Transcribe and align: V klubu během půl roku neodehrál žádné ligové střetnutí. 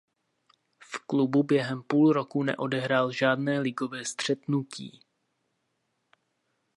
V 0.83 0.99
klubu 1.07 1.43
během 1.43 1.83
půl 1.83 2.13
roku 2.13 2.43
neodehrál 2.43 3.11
žádné 3.11 3.59
ligové 3.59 4.05
střetnutí. 4.05 4.99